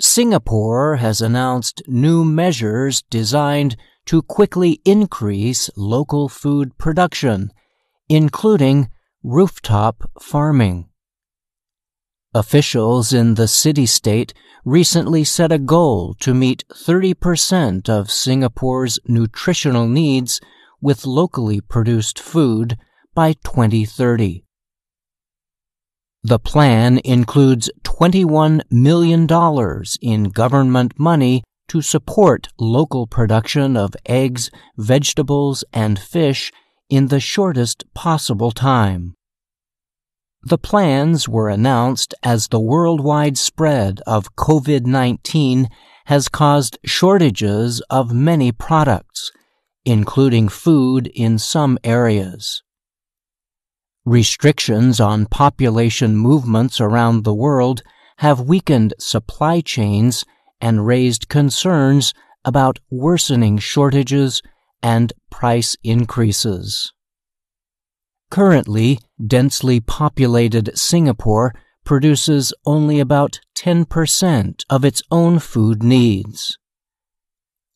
[0.00, 7.52] Singapore has announced new measures designed to quickly increase local food production,
[8.08, 8.88] including
[9.22, 10.88] rooftop farming.
[12.32, 14.32] Officials in the city-state
[14.64, 20.40] recently set a goal to meet 30% of Singapore's nutritional needs
[20.80, 22.78] with locally produced food
[23.14, 24.44] by 2030.
[26.22, 29.26] The plan includes $21 million
[30.02, 36.52] in government money to support local production of eggs, vegetables, and fish
[36.90, 39.14] in the shortest possible time.
[40.42, 45.66] The plans were announced as the worldwide spread of COVID-19
[46.06, 49.30] has caused shortages of many products,
[49.84, 52.62] including food in some areas.
[54.06, 57.82] Restrictions on population movements around the world
[58.18, 60.24] have weakened supply chains
[60.60, 64.42] and raised concerns about worsening shortages
[64.82, 66.92] and price increases.
[68.30, 76.56] Currently, densely populated Singapore produces only about 10% of its own food needs.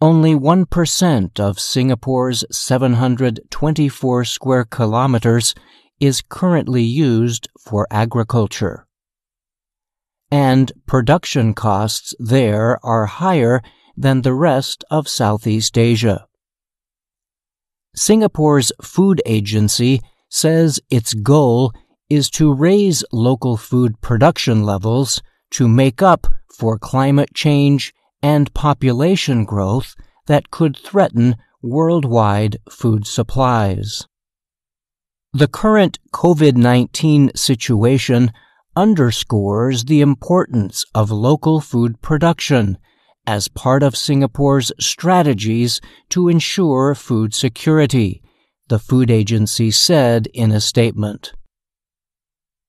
[0.00, 5.54] Only 1% of Singapore's 724 square kilometers
[6.02, 8.88] is currently used for agriculture.
[10.32, 13.62] And production costs there are higher
[13.96, 16.26] than the rest of Southeast Asia.
[17.94, 21.72] Singapore's food agency says its goal
[22.10, 26.26] is to raise local food production levels to make up
[26.58, 29.94] for climate change and population growth
[30.26, 34.08] that could threaten worldwide food supplies.
[35.34, 38.32] The current COVID-19 situation
[38.76, 42.76] underscores the importance of local food production
[43.26, 45.80] as part of Singapore's strategies
[46.10, 48.20] to ensure food security,
[48.68, 51.32] the food agency said in a statement.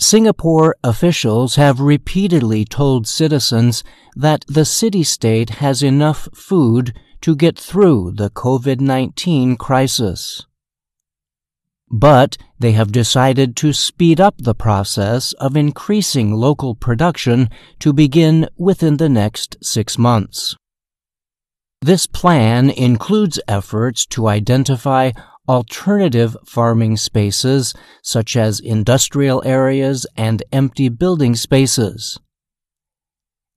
[0.00, 3.84] Singapore officials have repeatedly told citizens
[4.16, 10.44] that the city-state has enough food to get through the COVID-19 crisis
[11.90, 18.48] but they have decided to speed up the process of increasing local production to begin
[18.56, 20.56] within the next six months.
[21.80, 25.12] This plan includes efforts to identify
[25.48, 27.72] alternative farming spaces
[28.02, 32.18] such as industrial areas and empty building spaces.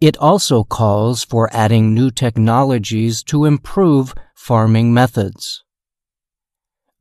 [0.00, 5.64] It also calls for adding new technologies to improve farming methods.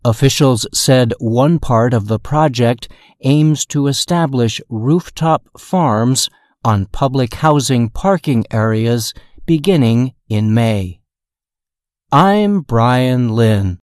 [0.08, 2.88] Officials said one part of the project
[3.26, 6.30] aims to establish rooftop farms
[6.64, 9.14] on public housing parking areas
[9.46, 11.02] beginning in May.
[12.10, 13.76] I'm Brian Lynn.